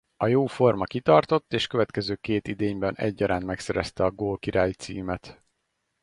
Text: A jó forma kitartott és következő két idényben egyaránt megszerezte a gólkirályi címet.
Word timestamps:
A 0.17 0.27
jó 0.27 0.45
forma 0.47 0.83
kitartott 0.85 1.53
és 1.53 1.67
következő 1.67 2.15
két 2.15 2.47
idényben 2.47 2.95
egyaránt 2.95 3.45
megszerezte 3.45 4.03
a 4.03 4.11
gólkirályi 4.11 4.73
címet. 4.73 5.43